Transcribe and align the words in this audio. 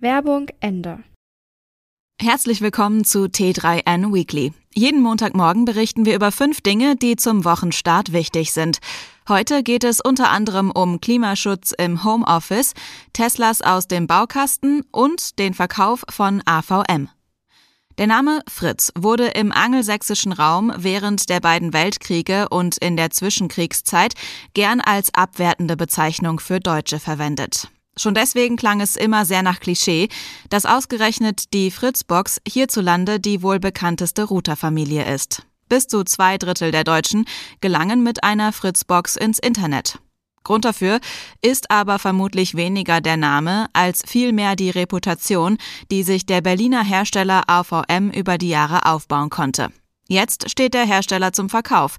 Werbung 0.00 0.46
Ende. 0.60 1.02
Herzlich 2.20 2.60
willkommen 2.60 3.04
zu 3.04 3.24
T3N 3.24 4.14
Weekly. 4.14 4.52
Jeden 4.72 5.02
Montagmorgen 5.02 5.64
berichten 5.64 6.06
wir 6.06 6.14
über 6.14 6.30
fünf 6.30 6.60
Dinge, 6.60 6.94
die 6.94 7.16
zum 7.16 7.44
Wochenstart 7.44 8.12
wichtig 8.12 8.52
sind. 8.52 8.78
Heute 9.28 9.64
geht 9.64 9.82
es 9.82 10.00
unter 10.00 10.30
anderem 10.30 10.70
um 10.70 11.00
Klimaschutz 11.00 11.72
im 11.76 12.04
Homeoffice, 12.04 12.74
Teslas 13.12 13.60
aus 13.60 13.88
dem 13.88 14.06
Baukasten 14.06 14.84
und 14.92 15.40
den 15.40 15.52
Verkauf 15.52 16.04
von 16.08 16.42
AVM. 16.46 17.08
Der 17.98 18.06
Name 18.06 18.42
Fritz 18.48 18.92
wurde 18.96 19.26
im 19.26 19.50
angelsächsischen 19.50 20.30
Raum 20.30 20.72
während 20.76 21.28
der 21.28 21.40
beiden 21.40 21.72
Weltkriege 21.72 22.48
und 22.50 22.78
in 22.78 22.96
der 22.96 23.10
Zwischenkriegszeit 23.10 24.14
gern 24.54 24.80
als 24.80 25.12
abwertende 25.12 25.76
Bezeichnung 25.76 26.38
für 26.38 26.60
Deutsche 26.60 27.00
verwendet. 27.00 27.68
Schon 27.98 28.14
deswegen 28.14 28.56
klang 28.56 28.80
es 28.80 28.96
immer 28.96 29.24
sehr 29.24 29.42
nach 29.42 29.60
Klischee, 29.60 30.08
dass 30.50 30.66
ausgerechnet 30.66 31.52
die 31.52 31.70
Fritzbox 31.70 32.40
hierzulande 32.46 33.18
die 33.20 33.42
wohl 33.42 33.58
bekannteste 33.58 34.24
Routerfamilie 34.24 35.12
ist. 35.12 35.42
Bis 35.68 35.86
zu 35.86 36.04
zwei 36.04 36.38
Drittel 36.38 36.70
der 36.70 36.84
Deutschen 36.84 37.26
gelangen 37.60 38.02
mit 38.02 38.22
einer 38.22 38.52
Fritzbox 38.52 39.16
ins 39.16 39.38
Internet. 39.38 39.98
Grund 40.44 40.64
dafür 40.64 41.00
ist 41.42 41.70
aber 41.70 41.98
vermutlich 41.98 42.54
weniger 42.54 43.00
der 43.00 43.16
Name 43.16 43.66
als 43.74 44.02
vielmehr 44.06 44.56
die 44.56 44.70
Reputation, 44.70 45.58
die 45.90 46.04
sich 46.04 46.24
der 46.24 46.40
Berliner 46.40 46.82
Hersteller 46.82 47.42
AVM 47.48 48.10
über 48.10 48.38
die 48.38 48.48
Jahre 48.48 48.86
aufbauen 48.86 49.28
konnte. 49.28 49.68
Jetzt 50.08 50.50
steht 50.50 50.72
der 50.72 50.86
Hersteller 50.86 51.34
zum 51.34 51.50
Verkauf. 51.50 51.96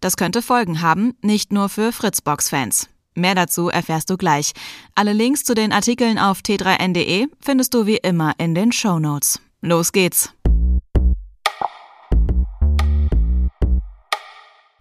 Das 0.00 0.16
könnte 0.16 0.42
Folgen 0.42 0.80
haben, 0.80 1.14
nicht 1.22 1.52
nur 1.52 1.68
für 1.68 1.90
Fritzbox-Fans. 1.90 2.88
Mehr 3.18 3.34
dazu 3.34 3.68
erfährst 3.68 4.08
du 4.10 4.16
gleich. 4.16 4.52
Alle 4.94 5.12
Links 5.12 5.44
zu 5.44 5.54
den 5.54 5.72
Artikeln 5.72 6.18
auf 6.18 6.38
t3n.de 6.40 7.26
findest 7.40 7.74
du 7.74 7.84
wie 7.84 7.96
immer 7.96 8.32
in 8.38 8.54
den 8.54 8.72
Show 8.72 8.98
Notes. 8.98 9.40
Los 9.60 9.92
geht's! 9.92 10.32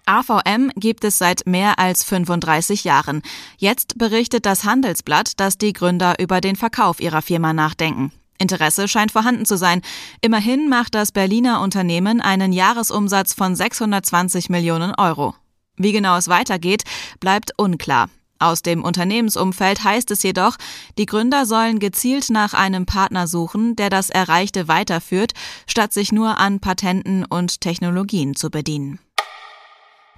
AVM 0.06 0.72
gibt 0.76 1.04
es 1.04 1.18
seit 1.18 1.46
mehr 1.46 1.80
als 1.80 2.06
35 2.06 2.86
Jahren. 2.86 3.22
Jetzt 3.58 3.98
berichtet 3.98 4.46
das 4.46 4.64
Handelsblatt, 4.64 5.38
dass 5.38 5.58
die 5.58 5.74
Gründer 5.74 6.16
über 6.20 6.40
den 6.40 6.56
Verkauf 6.56 7.02
ihrer 7.02 7.22
Firma 7.22 7.52
nachdenken. 7.52 8.14
Interesse 8.38 8.88
scheint 8.88 9.12
vorhanden 9.12 9.46
zu 9.46 9.58
sein. 9.58 9.82
Immerhin 10.22 10.70
macht 10.70 10.96
das 10.96 11.12
Berliner 11.12 11.60
Unternehmen 11.60 12.22
einen 12.22 12.54
Jahresumsatz 12.54 13.34
von 13.34 13.56
620 13.56 14.50
Millionen 14.50 14.94
Euro. 14.96 15.36
Wie 15.76 15.92
genau 15.92 16.16
es 16.16 16.30
weitergeht, 16.30 16.84
bleibt 17.20 17.52
unklar. 17.58 18.10
Aus 18.40 18.62
dem 18.62 18.84
Unternehmensumfeld 18.84 19.84
heißt 19.84 20.12
es 20.12 20.24
jedoch, 20.24 20.58
die 20.98 21.06
Gründer 21.06 21.46
sollen 21.46 21.80
gezielt 21.80 22.30
nach 22.30 22.54
einem 22.54 22.86
Partner 22.86 23.28
suchen, 23.28 23.76
der 23.76 23.90
das 23.90 24.10
Erreichte 24.10 24.68
weiterführt, 24.68 25.34
statt 25.66 25.94
sich 25.94 26.12
nur 26.12 26.38
an 26.38 26.60
Patenten 26.60 27.26
und 27.26 27.62
Technologien 27.62 28.36
zu 28.36 28.50
bedienen. 28.50 29.00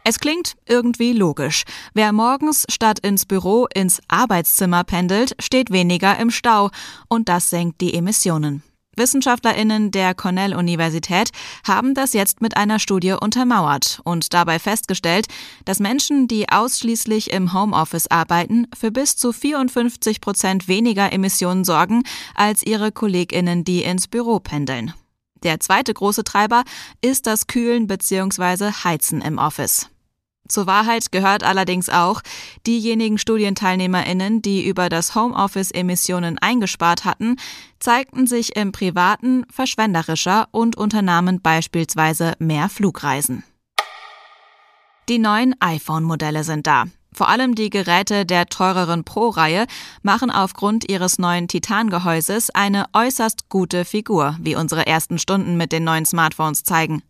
Es 0.03 0.19
klingt 0.19 0.55
irgendwie 0.65 1.13
logisch. 1.13 1.63
Wer 1.93 2.13
morgens 2.13 2.65
statt 2.69 2.99
ins 2.99 3.25
Büro 3.25 3.67
ins 3.73 4.01
Arbeitszimmer 4.07 4.83
pendelt, 4.83 5.35
steht 5.39 5.71
weniger 5.71 6.17
im 6.17 6.31
Stau 6.31 6.71
und 7.09 7.29
das 7.29 7.49
senkt 7.49 7.81
die 7.81 7.93
Emissionen. 7.93 8.63
Wissenschaftlerinnen 8.95 9.91
der 9.91 10.13
Cornell-Universität 10.13 11.29
haben 11.65 11.93
das 11.93 12.13
jetzt 12.13 12.41
mit 12.41 12.57
einer 12.57 12.79
Studie 12.79 13.13
untermauert 13.13 14.01
und 14.03 14.33
dabei 14.33 14.59
festgestellt, 14.59 15.27
dass 15.65 15.79
Menschen, 15.79 16.27
die 16.27 16.49
ausschließlich 16.49 17.31
im 17.31 17.53
Homeoffice 17.53 18.07
arbeiten, 18.07 18.67
für 18.77 18.91
bis 18.91 19.15
zu 19.15 19.31
54 19.31 20.21
Prozent 20.21 20.67
weniger 20.67 21.11
Emissionen 21.13 21.63
sorgen 21.63 22.03
als 22.35 22.63
ihre 22.63 22.91
Kolleginnen, 22.91 23.63
die 23.63 23.83
ins 23.83 24.07
Büro 24.07 24.39
pendeln. 24.39 24.93
Der 25.43 25.59
zweite 25.59 25.93
große 25.93 26.23
Treiber 26.23 26.63
ist 27.01 27.25
das 27.25 27.47
Kühlen 27.47 27.87
bzw. 27.87 28.71
Heizen 28.83 29.21
im 29.21 29.37
Office. 29.37 29.89
Zur 30.49 30.65
Wahrheit 30.65 31.11
gehört 31.11 31.43
allerdings 31.43 31.89
auch, 31.89 32.21
diejenigen 32.65 33.19
Studienteilnehmerinnen, 33.19 34.41
die 34.41 34.65
über 34.67 34.89
das 34.89 35.15
Homeoffice 35.15 35.71
Emissionen 35.71 36.39
eingespart 36.39 37.05
hatten, 37.05 37.37
zeigten 37.79 38.27
sich 38.27 38.55
im 38.55 38.71
Privaten 38.71 39.45
verschwenderischer 39.51 40.47
und 40.51 40.75
unternahmen 40.75 41.39
beispielsweise 41.41 42.33
mehr 42.39 42.67
Flugreisen. 42.67 43.43
Die 45.07 45.19
neuen 45.19 45.55
iPhone-Modelle 45.59 46.43
sind 46.43 46.67
da. 46.67 46.85
Vor 47.11 47.29
allem 47.29 47.55
die 47.55 47.69
Geräte 47.69 48.25
der 48.25 48.47
teureren 48.47 49.03
Pro-Reihe 49.03 49.65
machen 50.03 50.29
aufgrund 50.29 50.89
ihres 50.89 51.19
neuen 51.19 51.47
Titangehäuses 51.47 52.49
eine 52.51 52.85
äußerst 52.93 53.49
gute 53.49 53.85
Figur, 53.85 54.37
wie 54.39 54.55
unsere 54.55 54.85
ersten 54.85 55.17
Stunden 55.17 55.57
mit 55.57 55.71
den 55.71 55.83
neuen 55.83 56.05
Smartphones 56.05 56.63
zeigen. 56.63 57.01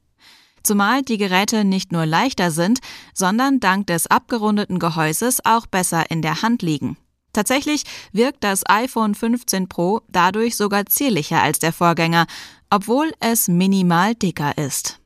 Zumal 0.63 1.01
die 1.01 1.17
Geräte 1.17 1.63
nicht 1.63 1.91
nur 1.91 2.05
leichter 2.05 2.51
sind, 2.51 2.79
sondern 3.13 3.59
dank 3.59 3.87
des 3.87 4.07
abgerundeten 4.07 4.79
Gehäuses 4.79 5.39
auch 5.45 5.65
besser 5.65 6.09
in 6.09 6.21
der 6.21 6.41
Hand 6.41 6.61
liegen. 6.61 6.97
Tatsächlich 7.33 7.83
wirkt 8.11 8.43
das 8.43 8.63
iPhone 8.67 9.15
15 9.15 9.69
Pro 9.69 10.01
dadurch 10.07 10.55
sogar 10.55 10.85
zierlicher 10.87 11.41
als 11.41 11.59
der 11.59 11.73
Vorgänger, 11.73 12.25
obwohl 12.69 13.11
es 13.19 13.47
minimal 13.47 14.15
dicker 14.15 14.57
ist. 14.57 14.99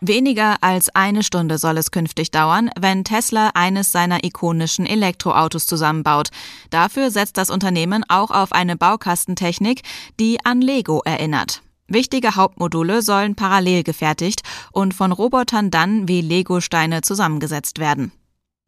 Weniger 0.00 0.62
als 0.62 0.94
eine 0.94 1.24
Stunde 1.24 1.58
soll 1.58 1.76
es 1.76 1.90
künftig 1.90 2.30
dauern, 2.30 2.70
wenn 2.78 3.02
Tesla 3.02 3.50
eines 3.54 3.90
seiner 3.90 4.22
ikonischen 4.22 4.86
Elektroautos 4.86 5.66
zusammenbaut. 5.66 6.28
Dafür 6.70 7.10
setzt 7.10 7.36
das 7.36 7.50
Unternehmen 7.50 8.04
auch 8.08 8.30
auf 8.30 8.52
eine 8.52 8.76
Baukastentechnik, 8.76 9.82
die 10.20 10.38
an 10.44 10.60
Lego 10.60 11.02
erinnert. 11.04 11.62
Wichtige 11.88 12.36
Hauptmodule 12.36 13.00
sollen 13.00 13.34
parallel 13.34 13.82
gefertigt 13.82 14.42
und 14.72 14.92
von 14.92 15.10
Robotern 15.10 15.70
dann 15.70 16.06
wie 16.06 16.20
Lego-Steine 16.20 17.00
zusammengesetzt 17.00 17.78
werden. 17.78 18.12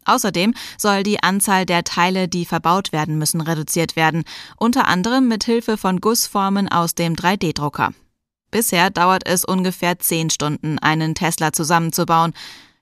Außerdem 0.06 0.54
soll 0.78 1.02
die 1.02 1.22
Anzahl 1.22 1.66
der 1.66 1.84
Teile, 1.84 2.28
die 2.28 2.46
verbaut 2.46 2.92
werden 2.92 3.18
müssen, 3.18 3.42
reduziert 3.42 3.94
werden, 3.94 4.24
unter 4.56 4.88
anderem 4.88 5.28
mit 5.28 5.44
Hilfe 5.44 5.76
von 5.76 6.00
Gussformen 6.00 6.68
aus 6.68 6.94
dem 6.94 7.14
3D-Drucker. 7.14 7.92
Bisher 8.50 8.90
dauert 8.90 9.26
es 9.26 9.44
ungefähr 9.44 9.98
10 9.98 10.30
Stunden, 10.30 10.78
einen 10.78 11.14
Tesla 11.14 11.52
zusammenzubauen. 11.52 12.32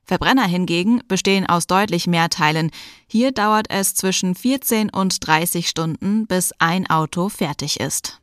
Verbrenner 0.05 0.47
hingegen 0.47 1.03
bestehen 1.07 1.47
aus 1.47 1.67
deutlich 1.67 2.07
mehr 2.07 2.31
Teilen. 2.31 2.71
Hier 3.07 3.33
dauert 3.33 3.67
es 3.69 3.95
zwischen 3.95 4.35
14 4.35 4.89
und 4.89 5.27
30 5.27 5.69
Stunden, 5.69 6.27
bis 6.27 6.53
ein 6.59 6.89
Auto 6.89 7.29
fertig 7.29 7.81
ist. 7.81 8.21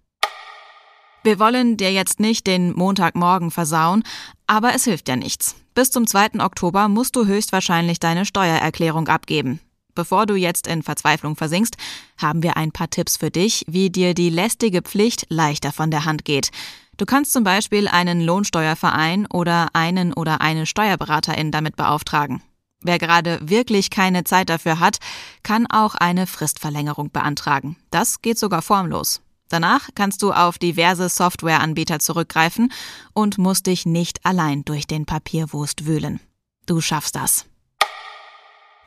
Wir 1.26 1.40
wollen 1.40 1.76
dir 1.76 1.92
jetzt 1.92 2.20
nicht 2.20 2.46
den 2.46 2.74
Montagmorgen 2.74 3.50
versauen, 3.50 4.04
aber 4.46 4.76
es 4.76 4.84
hilft 4.84 5.10
ja 5.10 5.16
nichts. 5.16 5.56
Bis 5.74 5.90
zum 5.90 6.06
2. 6.06 6.40
Oktober 6.40 6.88
musst 6.88 7.16
du 7.16 7.26
höchstwahrscheinlich 7.26 7.98
deine 8.00 8.26
Steuererklärung 8.26 9.08
abgeben. 9.08 9.60
Bevor 9.96 10.28
du 10.28 10.36
jetzt 10.36 10.68
in 10.68 10.84
Verzweiflung 10.84 11.36
versinkst, 11.36 11.78
haben 12.20 12.44
wir 12.44 12.58
ein 12.58 12.72
paar 12.72 12.92
Tipps 12.92 13.18
für 13.18 13.32
dich, 13.32 13.66
wie 13.68 13.90
dir 13.90 14.14
die 14.14 14.30
lästige 14.30 14.84
Pflicht 14.84 15.26
leichter 15.30 15.72
von 15.72 15.90
der 15.90 16.06
Hand 16.06 16.26
geht. 16.26 16.52
Du 16.98 17.08
kannst 17.08 17.34
zum 17.34 17.44
Beispiel 17.44 17.88
einen 17.88 18.22
Lohnsteuerverein 18.22 19.26
oder 19.26 19.70
einen 19.74 20.14
oder 20.14 20.42
eine 20.42 20.68
Steuerberaterin 20.68 21.50
damit 21.50 21.76
beauftragen. 21.76 22.44
Wer 22.84 23.00
gerade 23.00 23.40
wirklich 23.42 23.90
keine 23.90 24.26
Zeit 24.26 24.50
dafür 24.50 24.80
hat, 24.80 25.00
kann 25.42 25.66
auch 25.66 25.96
eine 25.96 26.28
Fristverlängerung 26.28 27.10
beantragen. 27.10 27.78
Das 27.90 28.22
geht 28.22 28.38
sogar 28.38 28.62
formlos. 28.62 29.22
Danach 29.50 29.90
kannst 29.96 30.22
du 30.22 30.32
auf 30.32 30.58
diverse 30.58 31.10
Softwareanbieter 31.10 32.00
zurückgreifen 32.00 32.72
und 33.14 33.38
musst 33.38 33.68
dich 33.68 33.86
nicht 33.86 34.26
allein 34.26 34.66
durch 34.66 34.88
den 34.88 35.06
Papierwust 35.06 35.86
wühlen. 35.86 36.20
Du 36.66 36.82
schaffst 36.82 37.16
das. 37.16 37.46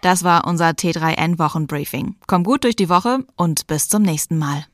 Das 0.01 0.23
war 0.23 0.47
unser 0.47 0.71
T3N 0.71 1.39
Wochenbriefing. 1.39 2.17
Komm 2.27 2.45
gut 2.45 2.65
durch 2.65 2.77
die 2.77 2.89
Woche 2.89 3.25
und 3.37 3.67
bis 3.67 3.89
zum 3.89 4.03
nächsten 4.03 4.39
Mal. 4.39 4.65